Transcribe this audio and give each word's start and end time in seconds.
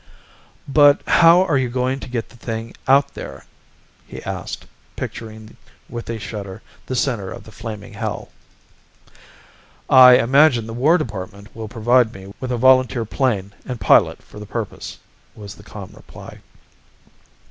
"But 0.67 0.99
how 1.07 1.43
are 1.43 1.59
you 1.59 1.69
going 1.69 1.99
to 1.99 2.09
get 2.09 2.29
the 2.29 2.35
thing 2.35 2.73
out 2.87 3.13
there?" 3.13 3.45
he 4.07 4.23
asked, 4.23 4.65
picturing 4.95 5.57
with 5.87 6.09
a 6.09 6.17
shudder 6.17 6.63
the 6.87 6.95
center 6.95 7.29
of 7.31 7.43
the 7.43 7.51
flaming 7.51 7.93
hell. 7.93 8.29
"I 9.91 10.13
imagine 10.17 10.65
the 10.65 10.73
War 10.73 10.97
Department 10.97 11.55
will 11.55 11.67
provide 11.67 12.15
me 12.15 12.33
with 12.39 12.51
a 12.51 12.57
volunteer 12.57 13.05
plane 13.05 13.53
and 13.63 13.79
pilot 13.79 14.23
for 14.23 14.39
the 14.39 14.47
purpose," 14.47 14.97
was 15.35 15.53
the 15.53 15.61
calm 15.61 15.91
reply. 15.93 16.39